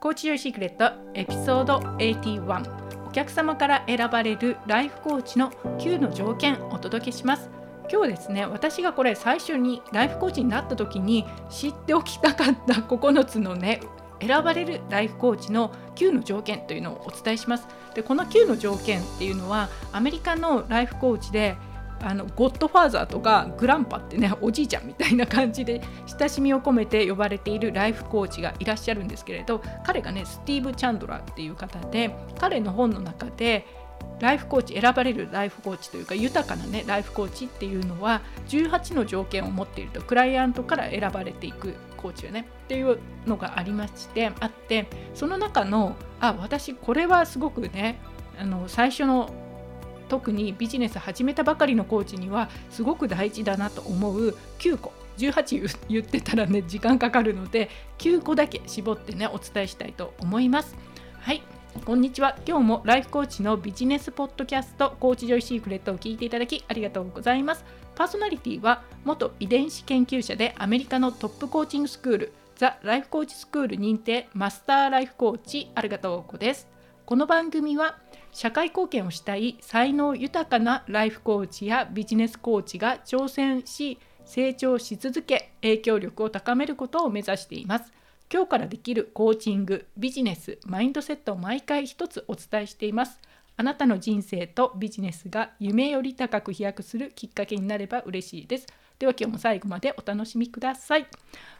[0.00, 7.50] コーチ用シークレットエピソード81お客様から選ばれるライフコーチの9の条件お届けします。
[7.90, 13.80] 今日ですね私がこれ最初にライフコーチになった時に知っておきたかった9つのね
[14.20, 17.66] 選ばれるライフコーチの9の条件というのをお伝えします。
[17.94, 21.56] でこの9の条件っていうのはアメリカのライフコーチで
[22.00, 25.80] あのゴッドファーザーとかグランパってねおじいちゃんみたいな感じで
[26.18, 33.66] 親しみを込めて呼ばれているライフコーチがいらっしゃるんですけれど彼がねスティーブ・チャンドラーっていう方で彼の本の中で
[34.20, 48.00] ライフコーチ選ばれるライフコーチというか豊かなねライフコーチっていうのは18の条件を持っているとクライアントから選ばれていくコーチよねっていうのがありましてあってその中のあ私これはすごくね
[48.40, 49.30] あの最初の
[50.08, 60.76] 特にビジネス始めたばかりのコーチにはすごく大事だなと思う9個18言ってたらね時間かかるので9個だけ絞ってねお伝えしたいと思います。
[61.20, 61.42] はい。
[61.84, 62.36] こんにちは。
[62.46, 67.64] 今日もライフコーチのビジネスポッドキャスト Coach Joy Secret を聞いていただきありがとうございます。
[67.94, 76.68] パーソナリティは元遺伝子研究者でアメリカのトップコーチングスクール The Life Coach School 認定マスターライフコーチありがとうこです。
[77.06, 77.98] この番組は
[78.38, 87.92] 社会貢献をしたい才能豊かなライフコーチやビジネスコーチが挑戦し成長し続け影響力を高めることを目指しています。
[88.32, 93.18] 今日からできるコーチングビジネスマインドセットを毎回一つお伝えしています。
[93.56, 98.68] あなたの人生とビジネスが夢より高く飛躍するきっかけになれば嬉しいです。
[99.00, 101.08] では今日も最後までお楽しみください。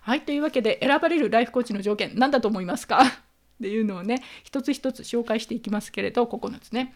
[0.02, 3.27] はいというわけで選ばれるライフコーチの条件何だと思いますか？
[3.58, 6.94] っていうのをね一つ一つ紹介していきますけれど9つね。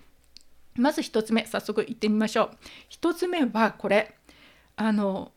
[0.75, 2.51] まず1つ目早速いってみましょう。
[2.91, 4.15] 1つ目はこれ。
[4.77, 5.33] あの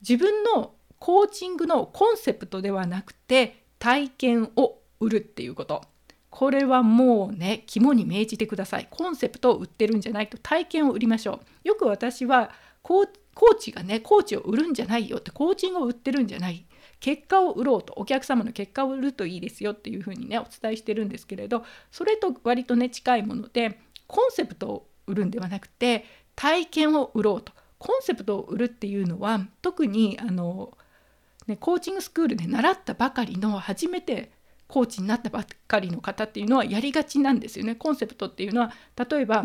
[0.00, 5.82] 自分のコーチングのコンセプトではなくて体験を売るっていうこと。
[6.30, 8.88] これはもうね肝に銘じてください。
[8.90, 11.68] コンセプトを売ってるんじゃないと体験を売りましょう。
[11.68, 12.50] よく私は
[12.82, 13.08] コー
[13.58, 16.64] チがねコーチを売るんじゃないよってコーチングを売ってるんじゃない
[17.00, 26.04] 結果を売ろうとお客様の結果を売るといいですよっていうふうにねお伝えしてるんですけれどそれと割とね近いものでコンセプトを売るんではなくて
[26.36, 30.76] 体験を売ろうとコンセプトを売るっていうのは特にあの、
[31.46, 34.32] ね、コーチングスクールで習ったばかりの初めて
[34.66, 37.74] コーチになったばっかりの方っていうのはやりがちなんですよね。
[37.74, 39.44] コンセプトっていうのは例えば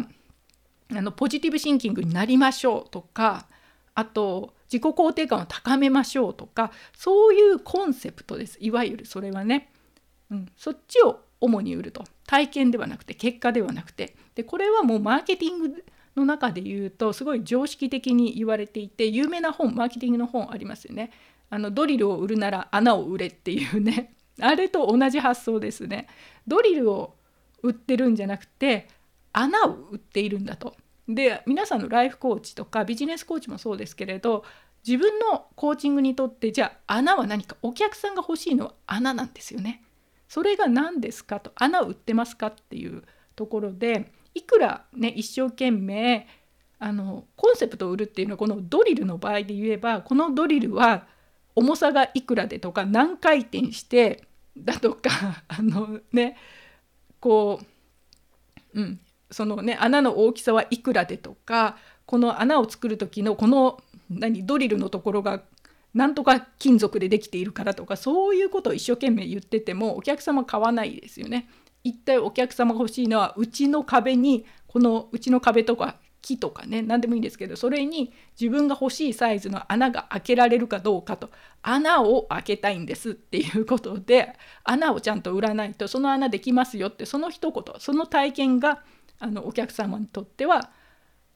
[0.92, 3.48] あのポジティブシンキングになりましょうとか
[3.94, 9.72] あと自己肯定感を高めましょうとかそういうコンセプトですいわゆるそれはね、
[10.31, 15.84] うん、そっちを主に売ると体験ではなくて結果ではなくてでこれはもうマーケティング
[16.16, 21.12] の中で言うとすごい常識的に言われていて有名な本マーケティングの本ありますよね。
[21.50, 26.07] あのドリルを売るなら穴を売れっていうね あれと同じ発想ですね。
[26.46, 27.16] ドリルを
[27.63, 28.88] 売ってるんじゃなくて
[29.34, 30.75] 穴を売っているんだと。
[31.09, 34.46] で皆さんのライフコーチとかビジネスコーチもそうですけれど
[34.88, 39.84] 自分のコーチングにとってじゃあ穴は何かお客さんが欲しいのは穴なんですよね。
[40.28, 43.03] それが何ですかと穴を売ってますかっていう
[43.36, 46.28] ところでいくらね一生懸命
[46.78, 51.08] あのコンセプトを売るっていうのはこのドリルの場合で言えばこのドリルは
[51.56, 54.24] 重さがいくらでとか何回転して
[54.56, 56.38] だとかあのね
[57.19, 57.59] こ
[58.75, 59.00] ううん
[59.32, 65.44] そのね穴の大きさはいくらでとかこの穴を作る時のこの何ドリルのところが
[65.94, 71.50] なんとか金属でできているからとかそういうことを一生懸命言っててもお客様買わないですよね。
[71.84, 81.30] 一体お客様が欲しいのはうちの壁にこのうちの壁とか木とかね何でもいいんですけどそれに自分が欲しいサイズの穴が開けられるかどうかと
[81.62, 88.84] 穴を開けたいんですっていうことで穴をちゃんと売らないとその穴できますよってその一言その体験が
[89.19, 90.72] あのお客様にとっては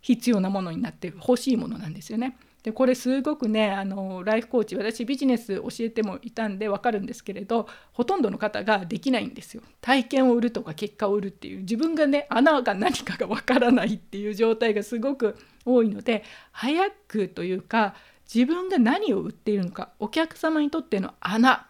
[0.01, 2.37] 必要なものになって欲しいものなんですよね。
[2.63, 9.63] でこれすごくねあのライフコーチ私ビジネス教えてもいたんで分かるんですけれどほとんどの方ができないんですよ。
[9.81, 17.95] 体験を売るとか結果を売るっていう自分がね穴が何かが分からないっていう状態がすごく多いので早くというか
[18.33, 21.67] 自分が何を売っているのかお客様にとっての穴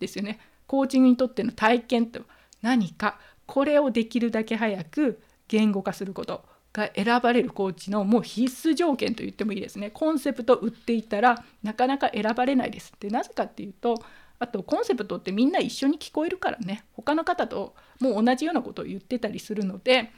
[0.00, 2.22] ですよねコーチングにとっての体験と
[2.62, 9.90] 何かこれをできるだけ早く言語化することが選ばれるコーチのもう必須条件と言ってもいいですね。
[9.90, 14.02] コンセプト売っていたらなかなか選ばれないですでなぜかっていうと
[14.40, 16.84] あとコンセプトってみんな一緒に聞こえるからね。
[16.94, 20.10] 他の方ともう同じようなことを言ってたりするので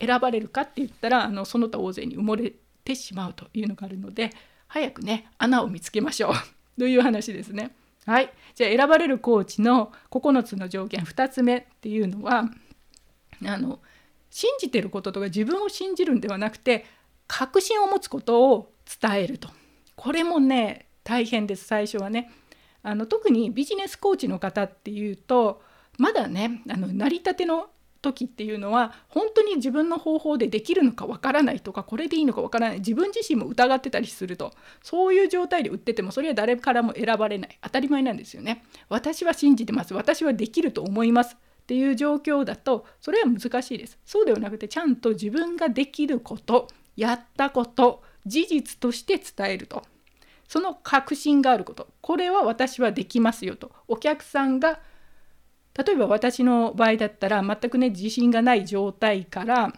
[0.00, 2.52] 選ばれるかって言ったらあのその他大勢に埋もれ
[2.84, 4.30] てしまうというのがあるので
[4.68, 6.32] 早くね穴を見つけましょう。
[6.78, 7.74] という話ですね。
[8.06, 8.30] はい。
[8.54, 12.50] じゃあ選ばれるコーチの9つの条件2つ目っていうのは
[13.44, 13.80] あの
[14.34, 16.86] 信じてることとか自分を信じるんではなくて
[17.28, 19.48] 確信を持つことを伝えると。
[19.94, 21.64] これもね大変です。
[21.64, 22.32] 最初はね。
[22.82, 25.62] あの特にビジネスコーチの方っていうと
[25.98, 27.68] まだねあの成り立ての
[28.02, 32.78] 時っていうのは本当に自分の方法でできるのかわからないとかこれでいいのかわからない。
[32.78, 34.52] 自分自身も疑ってたりすると。
[34.82, 37.56] そういう状態で売っててもそれは誰からも選ばれない。
[37.62, 38.64] 当たり前なんですよね。
[38.88, 39.94] 私は信じてます。
[39.94, 41.36] 私はできると思います。
[41.64, 43.98] っていう状況だとそれは難しいです。
[44.04, 49.82] そうではなくてちゃんと自分ができることやったこと事実として伝えると。
[50.46, 51.88] その確信があること。
[52.02, 53.72] これは私はできますよと。
[53.88, 54.78] お客さんが
[55.76, 59.72] 例えば私の場合だったら全くね自信がない状態から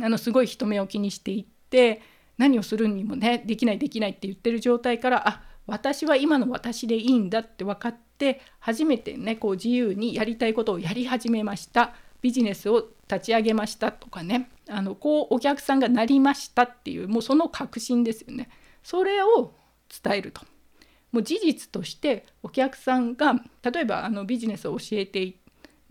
[0.00, 2.02] あのすごい人目を気にしていって
[2.36, 11.94] 何をするにもねできないできないって言ってる状態からあ私は今の私でいいんだって分かって初めてねこう自由にやりたいことをやり始めました。
[12.20, 14.50] ビジネスを立ち上げましたとかね。
[14.68, 18.48] あのこうお客さんがなりましたっていうもうその確信ですよね。
[18.82, 19.54] それを
[20.02, 20.40] 伝えると。
[21.12, 25.34] もう事実としてお客さんが例えばあのビジネスを教えて、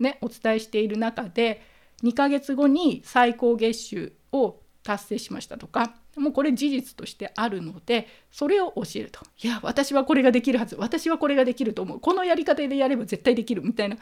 [0.00, 1.62] ね、お伝えしている中で
[2.02, 9.20] 2ヶ月後に最高月収を達成しましたとかもうこれ事実としてあるのでそれを教えると。
[9.42, 10.76] いや私はこれができるはず。
[10.76, 12.00] 私はこれができると思う。
[12.00, 13.96] このやり方でやれば絶対できるみたいな。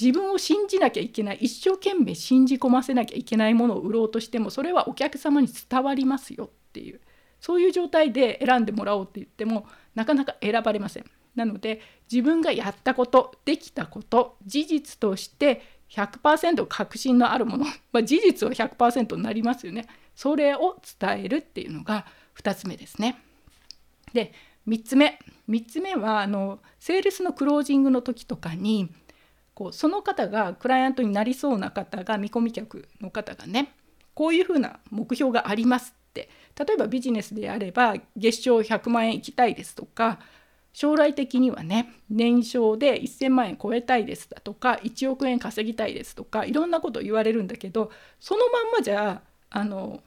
[0.00, 1.38] 自分を信じなきゃいけない。
[1.40, 7.00] 一生懸命信じ込ませなきゃいけないものを売ろうとしてもそれはお客様に伝わりますよっていう。
[7.40, 11.04] そういう状態で選んでもらおうって言ってもなかなか選ばれません。
[11.34, 11.80] なので
[12.10, 19.86] 自分がやったことできたこと事実として100%確信のあるもの、まあ、事実は100%になりますよね。
[20.20, 22.04] それを伝えるっていうのが
[22.38, 23.16] 2つ目ですね。
[24.12, 24.34] で
[24.68, 25.18] 3つ目
[25.48, 28.90] 3つ目はあのセールスのクロージングの時とかに
[29.54, 33.72] こうその方がクライアントになりそうな方が見込み客の方がね
[34.12, 40.18] こういうふうな目標がありますって例えばビジネスであれば月賞100万円いきたいですとか
[40.74, 47.90] 将来的にはね年商で1,000万円超えたいですだとか1億円稼ぎたいですとかいろんなこと言われるんだけど
[48.20, 50.02] そのまんまじゃあの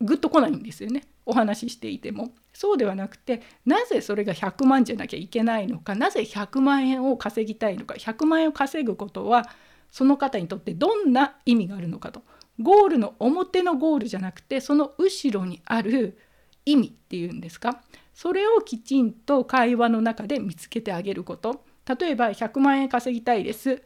[0.00, 1.04] グッと来ないんですよね。
[1.24, 2.34] お話ししていても。
[2.52, 5.94] そうではなくてなぜそれが100万じゃなきゃいけないのか。
[5.94, 7.94] なぜ100万円を稼ぎたいのか。
[7.94, 9.48] 100万円を稼ぐことは
[9.90, 12.22] その方にとってどんな意味があるのかと。
[12.60, 16.18] ゴールの表のゴールじゃなくてその後ろにある
[16.64, 17.82] 意味っていうんですか。
[18.14, 21.64] それをきちんと会話の中で見つけてあげること。
[21.98, 23.72] 例えば100万円稼ぎたいです。
[23.72, 23.78] っ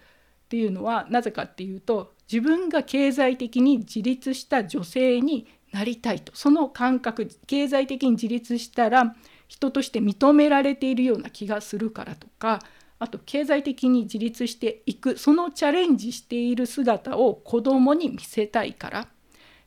[0.50, 6.32] ていうのはなぜかっていうと自分が経済的に自立した女性になりたいと。
[6.34, 9.14] その感覚経済的に自立したら
[9.48, 12.60] 人として認められているような気がするからとか
[12.98, 19.08] あと経済的に自立していくそのチャレンジしている姿を子供に見せたいから。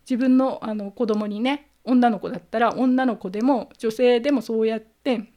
[0.10, 5.32] 自分のあの子供にね女の子だったら女の子でも女性でもそうやって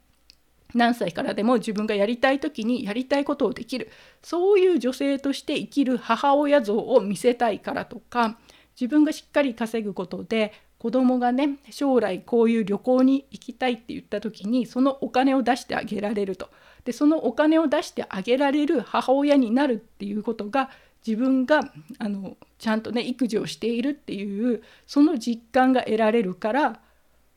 [0.74, 3.90] 何歳からでも自分がやりたい時にやりたいことをできる。
[4.22, 8.38] そういう女性として生きる母親像を見せたいからとか
[8.78, 16.50] 自分がしっかり稼ぐことで子供がね将来こういう旅行に行きたいって言った時にそのお金を出してあげられると
[16.84, 20.70] でそのお金を出してあげられる母親になるっていうことが
[21.06, 21.61] 自分が
[21.98, 26.81] あのちゃんとね育児をしているっていうその実感が得られるから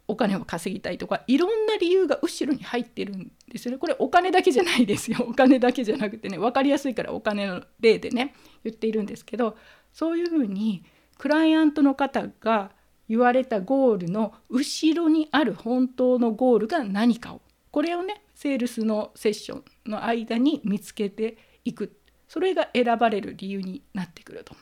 [0.07, 3.77] お金を稼ぎたいとかいろんな理由が後ろに入ってるんですよね。
[3.77, 5.19] これお金だけじゃないですよ。
[5.29, 9.55] お金だけじゃなくてね分かりやすいからお金の例でね言っているんですけど
[9.93, 10.83] そういうふうに
[11.19, 12.71] クライアントの方が
[13.09, 17.41] 言われたゴールの後ろにある本当のゴールが何かを。
[17.71, 21.99] これをねセールスのセッションの間に見つけていく。
[22.27, 24.55] それが選ばれる理由になってくると。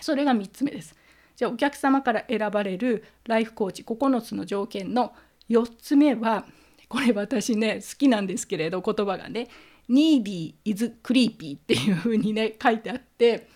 [0.00, 0.96] それが3つ目です。
[1.36, 5.12] じゃあお客様から選ばれるライフコーチ9つの条件の
[5.50, 6.46] 4つ目は
[6.88, 9.48] これ私ね好きなんですけれど言葉がね
[9.88, 13.48] needy is creepy っていう風にね書いてあって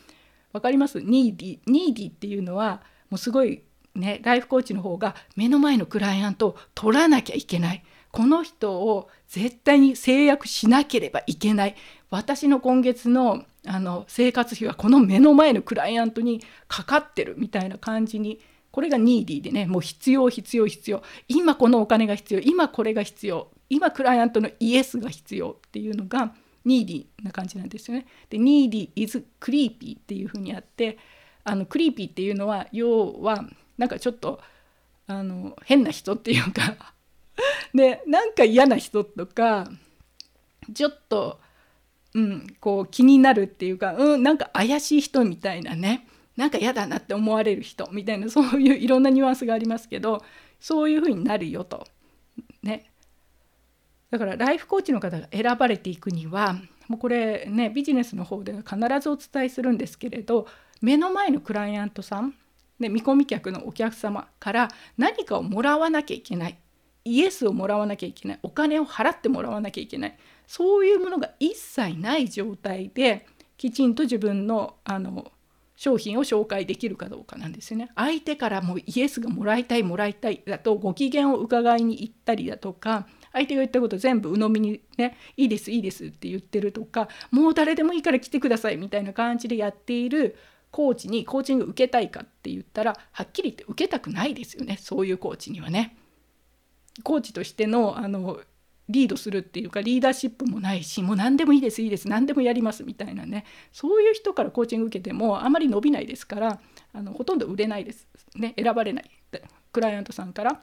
[0.54, 2.80] 分かります？needy, needy っていうのは
[3.11, 3.64] もうすごい
[3.96, 7.84] ねライフコーチの方が目の前のクライアントを取らなきゃいけない。
[8.12, 11.75] この人を絶対に成約しなければいけない。
[12.08, 18.38] 私の今月のあの生活費はこの目の前のクライアントにかかってるみたいな感じに
[18.70, 21.02] これが needy でねもう必要必要必要。
[21.26, 26.32] 今このお金が必要今これが必要今クライアントのイエスが必要っていうのが
[26.64, 28.06] needy な感じなんですよね。
[28.30, 30.99] でニーディ is creepy っていうふうにあって
[31.44, 33.44] あの creepy っていうのは要は
[33.76, 34.40] なんかちょっと
[35.06, 36.94] あの変な人っていうか
[37.75, 39.71] でなんか嫌な人とか
[40.73, 41.40] ちょっと、
[42.14, 50.25] うん、こう気になるっていうか、うん、なんか怪しい人みたいなねなんか嫌だなって思われる人みたいなそういういろんなニュアンスがありますけど
[50.59, 51.87] そういうふうになるよと。
[52.62, 52.90] ね、
[54.14, 56.54] だからライフコーチの方が選ばれていくには
[56.87, 60.47] もうこれねビジネスの方では必ずお伝えするんですけれど
[60.80, 62.33] 目の前のクライアントさん、
[62.78, 66.59] ね、見込み客のお客様から何かをもらわなきゃいけない
[67.04, 70.16] イエスをもらわなきゃいけないお金を払ってもらわなきゃいけない
[70.47, 75.33] そういうものが一切ない状態できちんと自分のあの
[75.75, 77.90] 商品を紹介できるかどうかなんですよね。
[77.97, 90.36] 相手からもイエスがもらいたいもらいたいだとご機嫌を伺いに行ったりだとか相手が言ったこと全部鵜呑みにねいいですいいですって言ってるとかもう誰でもいいから来てくださいみたいな感じでやっている
[90.70, 95.96] コーチにコーチング受けたいかって言ったらはっきり言って受けたくないですよねそういうコーチにはね。
[97.02, 98.40] コーチとしてのあの
[98.88, 106.60] リードするっていうかリーダーシップもないしもう何でもいいですいいです何でもやりますみたいなねそういう人からコーチング受けてもあまり伸びないですから
[106.92, 109.10] あのほとんど売れないですね選ばれない
[109.72, 110.60] クライアントさんから。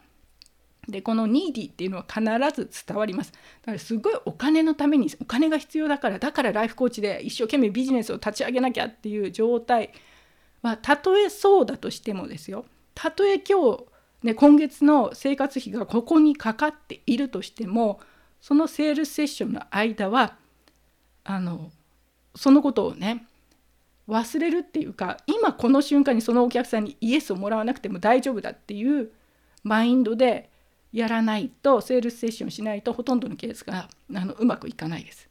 [0.88, 2.21] でこのニーディっていうのは必
[2.61, 3.31] ず伝わります。
[3.31, 9.91] だからすごいお金のためにお金が必要だからだからライフコーチで一生懸命ビジネスを立ち上げなきゃっていう状態
[10.61, 12.65] はたとえそうだとしてもですよ。
[12.95, 13.85] たとえ今日、
[14.23, 18.00] ね、今月の生活費がここにかかっているとしても
[18.41, 20.35] そのセールスセッションの間は
[21.23, 21.71] あの
[22.35, 23.25] そのことをね
[24.07, 29.11] 忘れるっていうか今この瞬間にそのお客さんにイエスをもらわなくても大丈夫だっていう
[29.63, 30.50] マインドで
[30.91, 35.29] やらないとセールスセッションしないとほとんどのケースがあのうまくいかないです。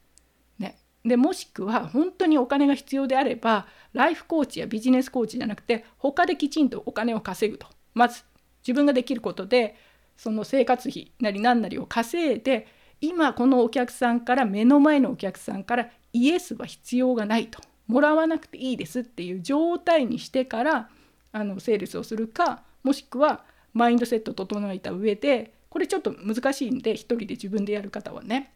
[0.59, 7.67] ね、でもしくは本当にお金が必要であればライフコーチやビジネスコーチじゃなくて他できちんとお金を稼ぐと。
[7.95, 8.23] まず
[8.63, 9.77] 自分ができることで
[10.17, 12.67] その生活費なり何なりを稼いで
[13.01, 17.61] 今このお客さんから目の前のお客さんからイエスは必要がないと。
[17.91, 20.89] もらわなくていいですっていう状態にしてから
[21.33, 28.53] あのセールスをするかもしくはマインドセット整えた上でこれちょっと難しいんで一人で自分でやる方はね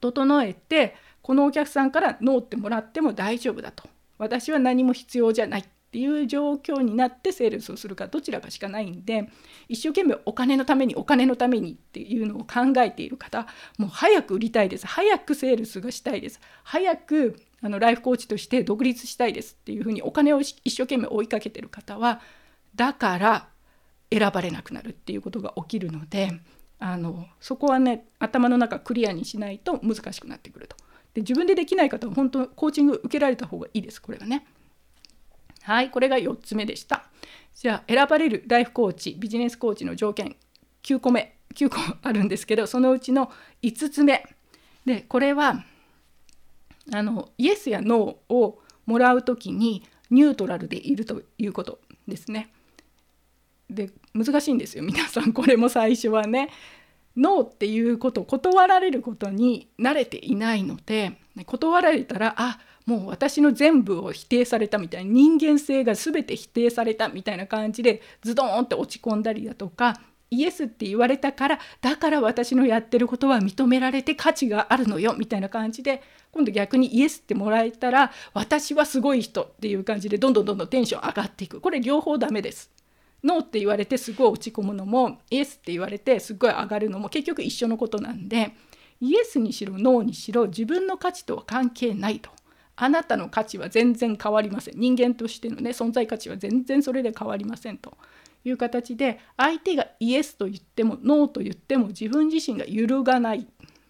[0.00, 3.84] 整えてこのお客さんからノーってもらっても大丈夫だと。
[4.18, 9.28] 私は何も必要じゃないっていう状況になってセールスをするかどちらかしかないんで
[9.68, 14.86] 一生懸命お金のためにお金のためにっていうのを考えている方もう早く売りたいです。
[14.86, 16.40] 早くセールスがしたいです。
[16.64, 22.20] 早くあのライフコーチとして独立したいですっていうふうにお金を一生懸命追いかけてる方は
[22.74, 23.48] だから
[24.10, 26.30] 選ばれなくなるっていうことが起きるので
[26.78, 30.76] あのそこはね頭の中クリアにしないと難しくなってくると。
[31.14, 34.46] で自分でできない方は本当コーチング受けられた方がいいですこれはね。
[35.62, 37.08] はいこれが4つ目でした。
[37.54, 40.36] じゃあ選ばれるライフコーチビジネスコーチの条件
[40.82, 43.32] 9個目9個あるんですけどそのうちの
[43.62, 44.22] 5つ目
[44.84, 45.64] でこれは
[46.92, 52.52] あのイエスやノーをもらう時にニュートラルでいるということですね。
[53.68, 56.50] で難しいんですよ皆さん これも最初はね。
[57.16, 69.98] ノーっていうこと断られることに慣れていないので断られたらあもう私の全部を否定されたみたいな人間性が全て否定されたみたいな感じでズドーンって落ち込んだりだとか
[70.30, 82.75] イエスって言われたからだから私のやってることは認められて価値があるのよみたいな感じで今度逆にイエスってもらえたら私はすごい人っていう感じでどんどんどんどんテンション上がっていくこれ両方ダメです。
[83.24, 88.52] ノーって言われてすごい落ち込むのもイエスって言われてすごい上がるのも結局一緒のことなんで
[89.00, 92.30] イエスにしろノーにしろ自分の価値とは関係ないと。
[92.78, 94.78] あなたの価値は全然変わりません。
[94.78, 97.96] 人間としてのね存在価値は全然それで変わりませんと。
[98.48, 103.46] いう形で相手がイエスと言ってもノーと言っても自分自身が揺るがない。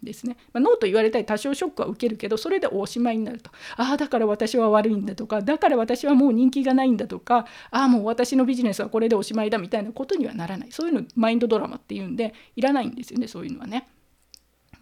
[0.06, 3.50] ですね、まあ、ノーと言われたり多少ショックは受けるけどそれでおしまいになると。
[3.76, 10.72] ああだから私は悪いんだとかだから私はもう人気がないんだとかああもう私のビジネスはこれでおしまいだみたいなことにはならない。
[10.72, 13.86] そういうのマインドドラマっていうんでいらないんですよねそういうのはね。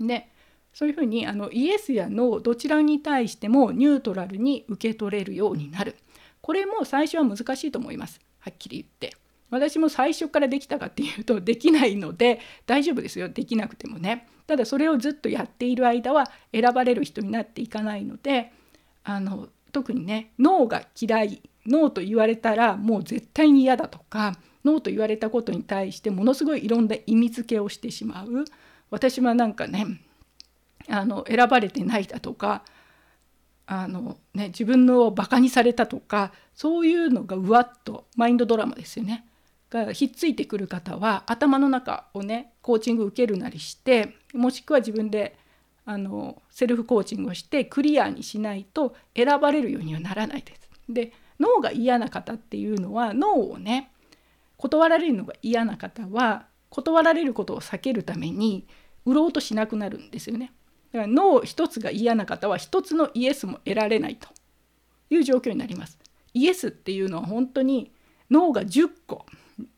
[0.01, 0.29] で
[0.73, 5.97] そういうふうにあのイエスやノーどちらに対してもニュートラルに受け取れるようになる。
[6.41, 8.21] これも最初は難しいと思います。
[8.41, 9.17] はっきり言って。
[9.55, 13.29] 私も最初からできたかっていうとできないので大丈夫ですよ。
[13.29, 14.27] できなくてもね。
[14.47, 18.53] ただそれをずっとやっている間は選ばれる人になっていかないので
[19.03, 28.45] あの特にね脳が嫌い脳と言われたらもう絶対に嫌だとか脳と言われたことに対してものすごいいろんな意味付けをしてしまう。
[28.91, 29.87] 私はなんかね
[30.89, 32.65] あの選ばれてないだとか
[33.67, 39.25] あの、ね、自分のバカにされたとかそういうのがうわっとマインドドラマですよね。
[39.83, 45.37] がひっついてくる方は頭の中をねコーチング受けるなりしてもしくは自分で
[45.87, 50.61] あのセルフコーチングをしてクリアにしないと選ばれるようにはならないです。
[50.89, 53.91] で脳が嫌な方っていうのは脳をね
[54.57, 58.67] 断られるのが嫌な方は断られることを避けるために
[59.05, 60.53] 売ろうとしなくなるんですよね。
[60.93, 64.29] だから脳一つが嫌な方は一つのイエスも得られないと
[65.11, 65.99] いう状況になります。
[66.33, 67.93] イエスっていうのは本当に
[68.31, 69.27] 脳が10個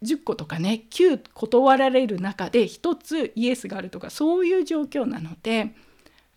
[0.02, 5.75] 10個とかね9断られる中で1つイエスがあるとかそういう状況なので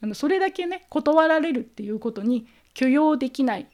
[0.02, 3.68] あのそれだけね断られるっていうことに許容できない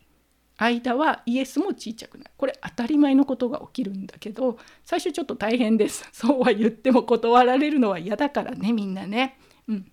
[0.58, 6.08] 間はイエスもちっちゃくなるこれ当たり前のことが起きるんだけど最初ちょっと大変です。
[6.14, 9.38] そうは言っても断られるのは嫌だからねみんなね。
[9.68, 9.92] うん、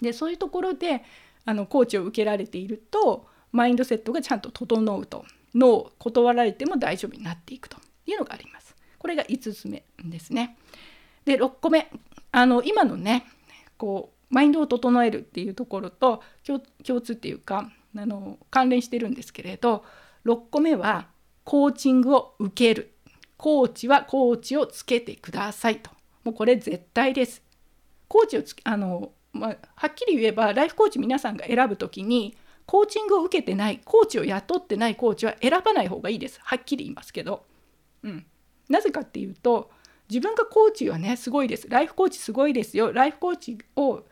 [0.00, 1.04] でそういうところで
[1.44, 5.24] あのコーチを受けられているとマインドセットがちゃんと整うと。
[5.54, 7.76] 脳断られても大丈夫になっていくと。
[8.06, 8.61] いうのがあります。
[9.02, 10.56] これが5つ目ですね。
[11.24, 11.90] で6個目
[12.30, 13.26] あの今のね
[13.76, 16.60] こうマインドを整えるっていうところと共
[17.00, 19.84] 通っていうかあの関連してるんですけれど
[20.24, 21.08] 6個目は
[21.42, 22.94] コーチングを受ける
[23.36, 25.90] コーチはコーチをつけてくださいと
[26.22, 27.42] もうこれ絶対です。
[28.06, 37.44] コーチをつあの、まあ、はっきり言えばライフコーチ皆さんが選ぶ時にコーチングを受けてないコーチを雇ってないコーチは選ばない方がいいですはっきり言いますけど。
[38.04, 38.26] うん、
[38.68, 39.70] なぜかっていうと
[40.08, 41.68] 自分がコーチはねすごいです。
[41.68, 42.92] ライフコーチすごいですよ。
[42.92, 44.02] ライフコーチを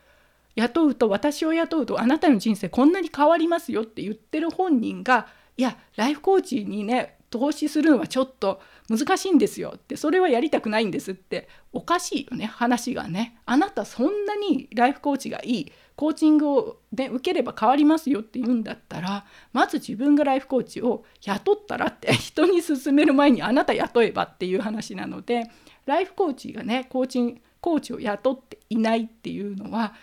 [0.56, 8.60] 雇うと私を雇うとあなたの人生こんなに変わりますよって言ってる本人がいやライフコーチにね投資するのはちょっと
[8.90, 13.38] 難しいんですよってそれはやりたくないんですっておかしいよね話がね。
[13.46, 25.44] あなたそんなにライフコーチがいいコーチングを、ね、受ければ変わりますよって言うんだったらまず自分がライフコーチを雇ったらって 人に勧める前にあなた雇えばっていう話なので
[25.86, 29.94] ライフコーチがねコーチコーチを雇っていないっていうのは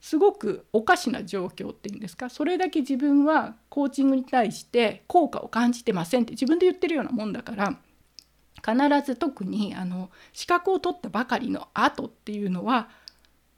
[0.00, 2.28] すごくおかしな状況っていうんですか？
[2.28, 7.78] それだけ自分はコーチングに対して効果を感じてませんって自分で言ってるようなもんだから
[8.64, 12.88] 必ず特にあの資格を取ったばかりの後っていうのは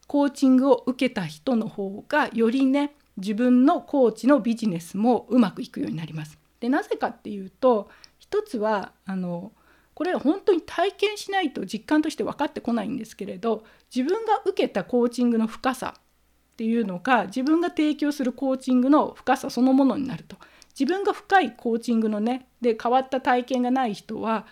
[0.07, 6.38] コーチングを受けた人の方がよりね自分のコーチのビジネスもうまくいくようになります。
[6.61, 9.53] でなぜかっていうと一つはあの
[9.95, 13.64] これ本当に体験しないと実感として分かってこないんですけれど
[13.95, 20.37] 自分が受けたコーチングの深さっていうのが自分が提供するコーチングの深さそのものになると
[20.79, 24.47] 自分が深いコーチングのねで変わった体験がない人は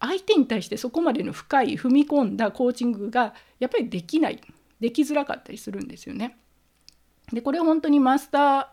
[0.00, 4.40] 相手に対してそこまでの深い踏み込んだコーチングがやっぱりできない
[4.80, 6.36] できづらかったりするんですよね。
[7.32, 8.66] でこれは本当にマスター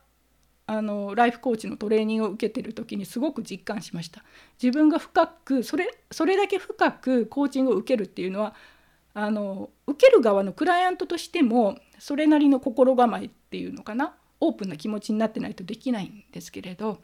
[0.67, 4.23] あのライフコーチのトレーニングを受けてる時にすごく実感しました
[4.61, 8.55] 自分が深くそれそれだけ深くコーチングを受けるっていうのは
[9.13, 14.15] あの受ける側のクライアントとしてもそれなりの心構えっていうのかな？
[14.39, 16.99] オープンな気持ちになってないとできないんですけれど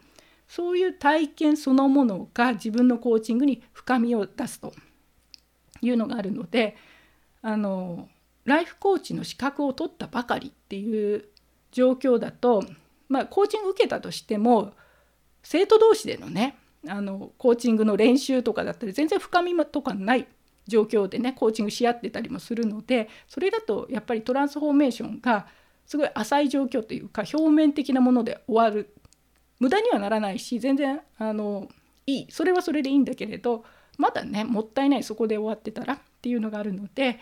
[0.51, 4.73] そういう体験そのものが自分のコーチングに深みを出すと
[5.81, 6.75] いうのがあるので
[7.41, 8.09] あの
[8.43, 11.23] ライフコーチの資格を取ったばかりっていう
[11.71, 12.65] 状況だと、
[13.07, 14.73] まあ、コーチング受けたとしても
[15.41, 20.27] 生徒同士でのねあのコーチングの練習とかだったり全然深みとかない
[20.67, 25.47] 状況でねコーチングし合ってたりもするのでそれだとやっぱりトランスフォーメーションが
[25.85, 28.93] すごい浅い状況というか表面的なもので終わる
[29.61, 31.69] 無駄にはならないし全然あの
[32.07, 33.63] いいそれはそれでいいんだけれど
[33.99, 37.19] まだねもったいないそこで終わってたらっていうのがあるので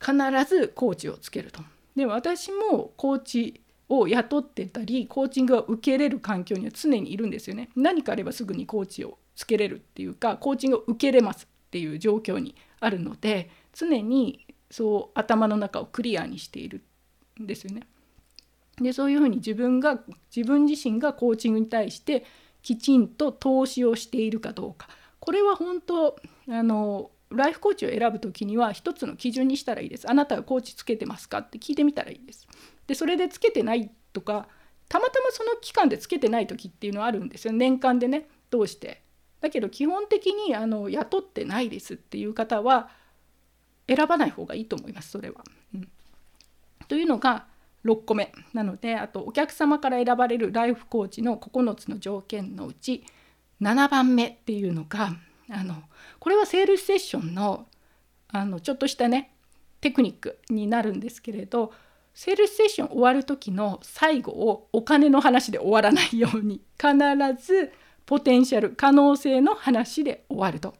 [0.00, 0.14] 必
[0.48, 1.62] ずコーチをつけると。
[1.94, 7.70] で私もコーチを雇ってたりコーチングを受けれる環境には常にいるんですよね。
[7.76, 16.82] 何かあればすぐにコーチをつけれるっていうかコーチングを受けれますっていう状況にあるので常にそう頭の中をクリアにしている
[17.40, 17.86] んですよね。
[18.80, 20.00] でそういうふうに自分が
[20.34, 22.24] 自分自身がコーチングに対して
[22.62, 24.88] きちんと投資をしているかどうか
[25.20, 26.16] これは本当
[26.48, 30.10] あのライフコーチを選ぶ時には一つの基準にしたらいいです。
[30.10, 32.48] あなたはコーチつけてますかって聞いてみたらいいです。
[32.86, 34.48] でそれでつけてないとか
[34.88, 39.02] たまたまその期間でつけてない時っていうのはあるんですよ年間でねどうして
[39.40, 42.88] だけど基本的にあの雇ってないですっていう方は
[43.86, 45.44] 選ばない方がいいと思いますそれは。
[45.74, 45.88] うん、
[46.88, 47.46] というのが
[47.88, 53.04] 6個目なのであとお客様から選ばれるライフコーチの9つの条件のうち
[53.62, 55.16] 7番目っていうのが
[55.50, 55.74] あの
[56.18, 57.66] これはセールスセッションの
[58.30, 59.32] あのちょっとしたね
[59.80, 61.72] テクニックになるんですけれど
[62.12, 66.92] セールスセッション終わる時の最後をお金の話で終わらないように必
[67.42, 67.72] ず
[68.04, 70.74] ポテンシャル可能性の話で終わると。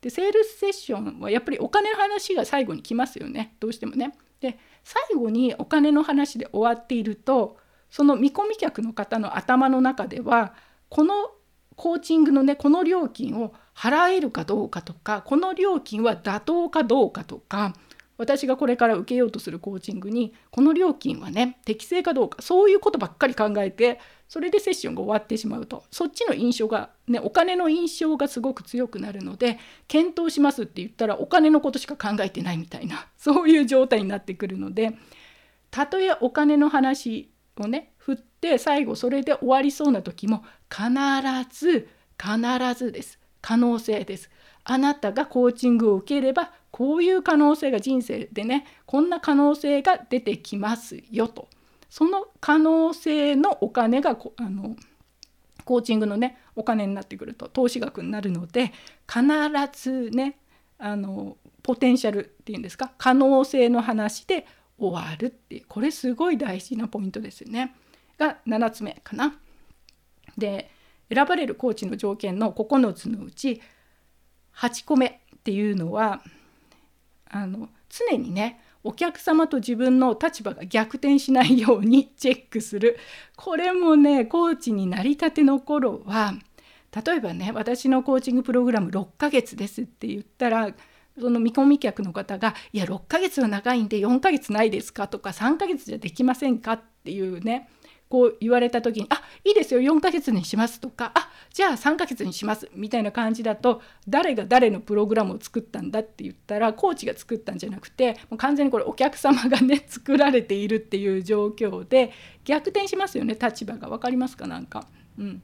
[0.00, 4.14] でセールスセッションはやっぱりお金の話が最後に来ますよねどうしてもね。
[4.40, 7.58] で最後にお金の話で終わっていると
[7.90, 10.54] その見込み客の方の頭の中では
[10.88, 11.30] この
[11.76, 17.74] コーチングのねこの料金を払えるかどうかとかこの料金は妥当かどうかとか
[18.18, 25.84] 私がこれから受けようとするコーチングにこの料金はね適正かどうかそういうことばっかり考えてそれでセッションが終わってしまうと。
[25.90, 34.92] そっちの印象がねお金の印象がすごく強くなるので検討しますって言ったらお金のことしか考えてないみたいなそういう状態になってくるので
[35.70, 40.88] たとえお金の話をね振って最後それで終わりそうな時も必
[41.50, 43.17] ず必ずです。
[43.40, 44.30] 可能性です。
[44.64, 51.48] あなたがコーチングを受ければこういう可能性が人生でねこんな可能性が出てきますよと
[51.88, 54.76] その可能性のお金があの
[55.64, 58.72] コーチングのねお金になってくると投資額になるので
[59.10, 59.22] 必
[59.72, 60.38] ずね
[60.78, 64.46] あのポテンシャルっていうんですか可能性の話で
[64.78, 67.74] 終わるっていうこれすごい大事なポイントですよね。
[68.16, 69.34] が7つ目かな。
[70.36, 70.70] で
[71.12, 73.60] 選ばれるコーチの条件の9つのうち
[74.56, 76.22] 8個目っていうのは
[77.30, 82.98] あの常にねお客様と自分の立場が逆転しないようにチェックする
[83.36, 86.34] これもねコーチになりたての頃は
[87.04, 90.70] 例えばね私のコーチングプログラム6ヶ月ですって言ったら
[91.20, 97.68] その見込み客の方が「いや6ヶ月は長いんで4ヶ月ないですか?」とか「3ヶ月じゃできませんか?」っていうね
[98.08, 112.12] こう言われた時に「あいいですよ4ヶ月にします」とか「あじゃあ3ヶ月にします」みたいな感じだと誰が誰のプログラムを作ったんだって言ったらコーチが作ったんじゃなくてもう完全にこれお客様がね 作られているっていう状況で
[112.44, 114.86] 逆転しますよね立場が分かりますかなんか。
[115.18, 115.42] うん、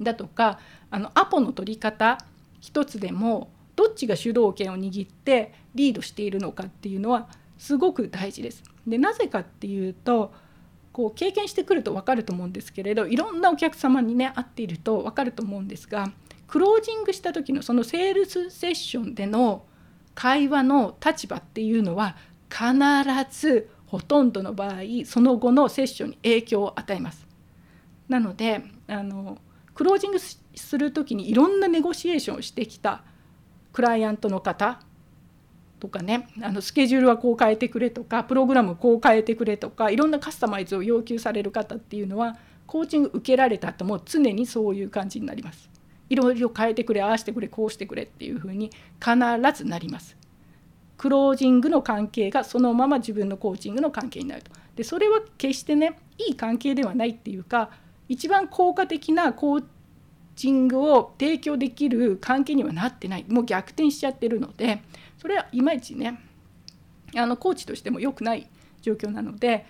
[0.00, 2.24] だとかあのアポの取り方
[2.60, 8.62] 一つでもどっちが主導権を握ってリードしているのかっていうのはすごく大事です。
[8.86, 10.32] でなぜかっていうと
[10.94, 16.12] こう経験してくると分かると思うんですけれどいろんなお客様にね会っていると分かると思うんですが
[16.46, 19.64] クロージングした時のそのセールスセッションでの
[20.14, 22.16] 会話の立場っていうのは
[22.48, 22.70] 必
[23.28, 27.26] ずほとんどの場合その後のセッションに影響を与えます。
[28.08, 29.38] なのであの
[29.74, 33.02] クロージングする時にいろんなネゴシエーションをしてきた
[33.72, 34.80] クライアントの方
[35.80, 45.70] とかねあのスケジュールはこう変えてくれとかプログラムこう変えてくれとかいろんなカスタマイズを要求される方っていうのはコーチング受けられた後も常にそういう感じになります。
[46.10, 49.16] いろいろ変えてくれああしてくれこうしてくれっていうふうに必
[49.54, 50.16] ずなります。
[50.96, 54.50] クロージングの関係がそのまま自分のコーチングの関係になると。
[54.76, 57.70] でそれは決してねいい関係ではないっていうか
[58.08, 59.64] 一番効果的なコー
[60.36, 64.82] チングを提供できる関係にはなってないもう逆転しちゃってるので
[65.24, 66.20] それはいまいちね
[67.16, 68.46] あのコーチとしても良くない
[68.82, 69.64] 状況なので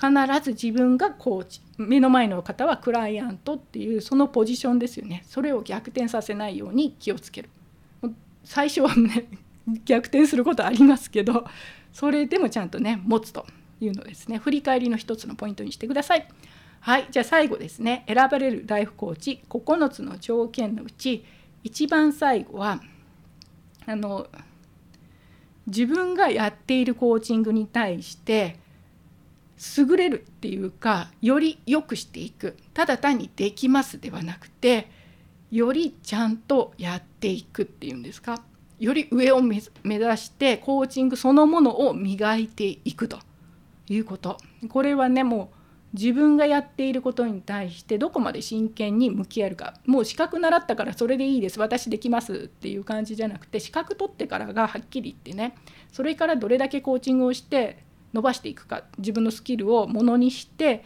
[0.00, 0.08] 必
[0.40, 5.24] ず自分がコーチ目の前の方はクライアントっていうそのポジションですよね。
[5.26, 7.50] それを逆転させないように気をつける。
[8.44, 9.26] 最初はね
[9.84, 11.44] 逆転することありますけど
[11.92, 13.46] それでもちゃんとね持つと
[13.80, 14.38] いうのですね。
[14.38, 16.28] 振り返りの一つのポイントにしてください。
[16.78, 18.04] はいじゃあ最後ですね。
[18.06, 21.24] 選ばれるライフコーチ9つの条件のうち
[21.64, 22.80] 一番最後は
[23.84, 24.28] あの
[25.68, 28.58] 自分がやっているコーチングに対して
[29.76, 32.56] 優れるっていうかより良くしていく。
[32.74, 34.88] ただ単にできますではなくて
[35.50, 38.42] よりちゃんとやっていくっていうんですか。
[38.78, 43.18] より上を目指してコーチングそのものを磨いていくと
[43.88, 44.38] いうこと。
[44.68, 45.57] これはねもう
[45.92, 49.74] 自分がやっていることに対してどこまで真剣に向き合えるか。
[49.86, 51.58] もう資格習ったからそれでいいです。
[51.58, 55.54] 私できますっていう感じじゃなくて資格取ってからがはっきり言ってね。
[55.92, 60.84] それからどれだけコーチングをして伸ばしていくか自分のスキルをものにして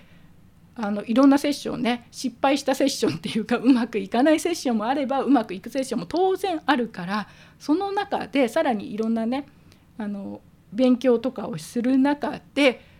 [0.75, 9.47] あのいろんなセッションね失敗したセッションっていうかうまくいかないセッションもあればうまくいくセッションも当然あるからその中でさらにいろんなね
[9.99, 10.41] あの
[10.73, 12.92] 勉強とかをする中で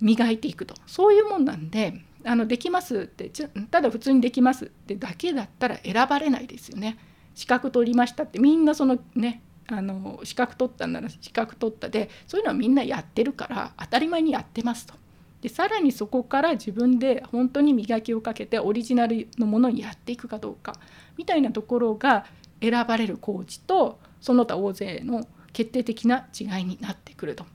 [0.00, 3.30] 磨いていくとそういうもんなんであのできますって
[3.70, 6.98] ただ普通にできますってだけだったら選ばれないですよね。
[7.34, 14.94] 資格取りましたってみんなそのねあの資格取ったんなら資格取ったでそういうのはみんなやってるから当たり前にやってますと。
[15.40, 20.74] でさらにそこから自分で本当に磨きをかけてオリジナルのものにやっていくかどうか
[21.16, 22.26] みたいなところが
[22.60, 27.46] 選ばれるコーチとその他大勢の決定的な違いになってくると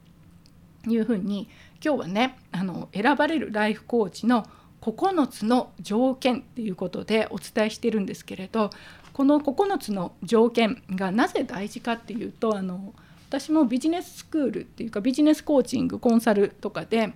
[0.87, 1.49] いうふうに
[1.83, 4.47] 今日はねあの選ばれるライフコーチの
[4.81, 8.69] 9つの条件っていうことでお伝えしてるんですけれど
[9.11, 12.93] この9つの条件がなぜ大事かっていうとあの
[13.29, 17.13] 私もビジネススクールっていうかビジネスコーチングコンサルとかで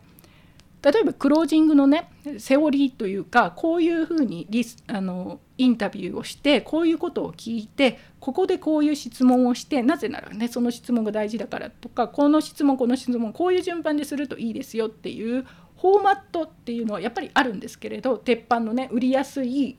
[0.81, 15.45] 例えばクロージングのねセオリーというかこういうふうにリスあのインタビューをしてこういうことを聞いてここでこういう質問をしてなぜならねその質問が大事だからとかこの質問この質問こういう順番でするといいですよっていう
[15.81, 19.77] フォーマットっていうのはやっぱりあるんですけれど鉄板のね売りやすい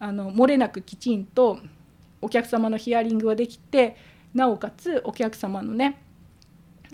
[0.00, 1.60] あの漏れなくきちんと
[2.20, 3.96] お客様のヒアリングができて
[4.34, 6.00] なおかつお客様のね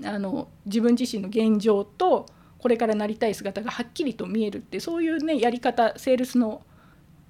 [0.04, 2.26] あの自分自身の現状と
[2.58, 6.62] これからなりたい姿がはっきりと見えるってそういうねやり方セールスの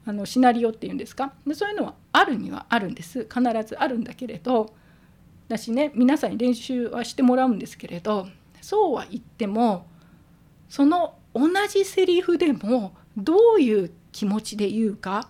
[0.06, 1.34] あのシナリオっていうんですか？
[1.46, 3.24] でそういうのはあるにはあるんです。
[3.24, 4.72] 必ずあるんだけれど
[5.48, 8.26] だしね皆さんに練習はしてもらうんですけれど
[8.62, 9.86] そうは言っても
[10.70, 15.28] その同じセリフでもどういう気持ちで言うか？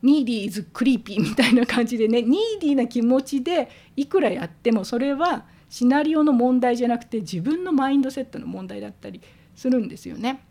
[0.00, 9.20] needy's creepy みたいな感じでね needy な気持ちでいくらやってもそれはシナリオの問題じゃなくて自分のマインドセットの問題だったり
[9.54, 10.42] するんですよね。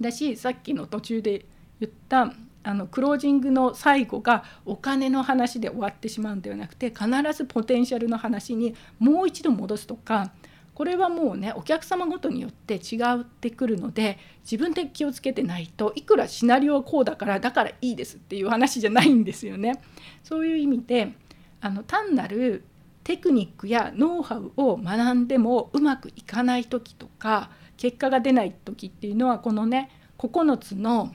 [0.00, 1.46] だしさっきの途中で
[1.80, 10.32] 言ったあのクロージングの最後がお金の話で終わってしまうんではなくて必ずポテンシャルの話にもう一度戻すとか
[10.74, 19.80] これはもうねお客様ごとによって違ってくるので自分で気をつけてないといくらシナリオはこうだからだからいいですっていう話じゃないんですよね。
[20.24, 21.12] そういう意味で
[21.60, 22.64] あの単なる
[23.06, 31.14] テクニックやノウハウを学んでもうまくいかない時とか結果が出ない時っていうのはこのね9つの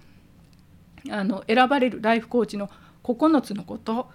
[1.10, 2.69] あの選ばれるライフコーチの
[3.04, 4.10] 9つのこと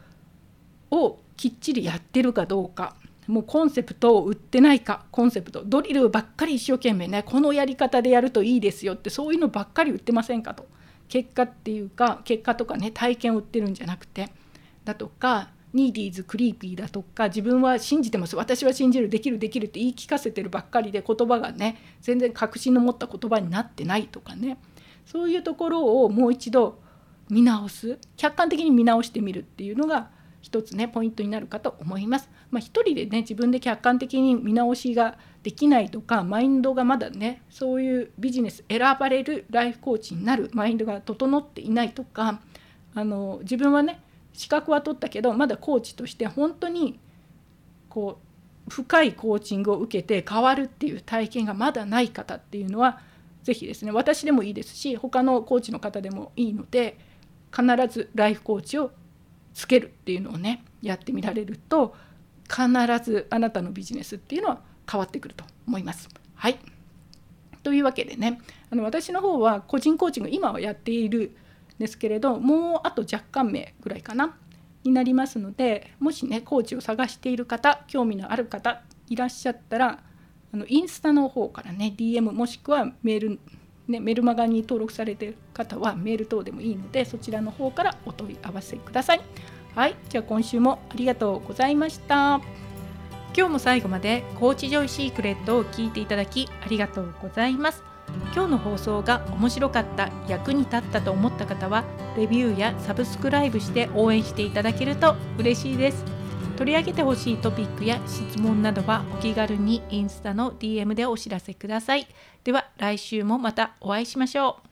[0.91, 2.97] をきっちりやってるかどうか。
[3.27, 10.67] もうコンセプトを売ってないかコンセプトドリルばっかり一生懸命ねこのやり方でやるといいですよってそういうのばっかり売ってませんかと。
[11.09, 14.31] 結果っていうか結果とかね体験を売ってるんじゃなくて。
[14.87, 18.35] だとか needy's creepy だとか自分は信じてます。
[18.35, 24.59] 私は信じるできるできるって言い聞かせてるばっかりで言葉がね全然確信の持った言葉になってないとかね。
[25.05, 26.81] そういうところをもう一度
[27.29, 27.99] 見直す。
[28.17, 30.11] 客観的に見直してみるっていうのが
[30.41, 32.31] 一つねポイントになるかと思います。
[32.51, 42.41] まあ、一人でね自分で客観的に見直しができないとかマインドがまだねそういうビジネス選ばれるライフコーチになるマインドが整っていないとか
[42.95, 44.01] あの自分はね
[44.37, 47.01] 資格は取ったけどまだコーチとして本当に
[47.89, 48.19] こ
[48.67, 53.01] う深いコーチングを受けて変わるっていう体験がまだない方っていうのは
[53.43, 56.99] 是非ですね私でもいいですし他のコーチの方でもいいので
[57.51, 58.91] 必ずライフコーチを
[59.55, 61.95] つけるっていうのをねやってみられると
[62.49, 62.69] 必
[63.03, 66.09] ずあなたのビジネスっていうのは変わってくると思います。
[66.35, 66.59] はい
[67.63, 68.39] というわけでね
[68.71, 71.37] あの私の方は個人コーチング今はやっている
[71.79, 74.37] ですけれどもうあと若干名ぐらいかな
[74.85, 80.03] になりますのでもしねコーチを探している方興味のある方いらっしゃったら
[80.53, 83.41] あのインスタの方からね DM もしくはメール、
[83.89, 89.21] ね、メルマガに登録されている方はメール等でもいいのでそちらの方からお問い合わせください。
[89.75, 92.41] はい、じゃあ今週もありがとうございました。
[93.37, 97.96] 今日も最後まで Coach Joy Secret を聞いていただきありがとうございます。
[98.35, 101.85] 今日の放送が面白かった役に立ったと思った方は
[102.17, 106.05] レビューやサブスクライブして応援していただけると嬉しいです。
[106.57, 112.07] 取り上げてほしいトピックや質問などはお気軽にインスタの DM でお知らせください。
[112.45, 114.66] では来週もまたお会いしましょう。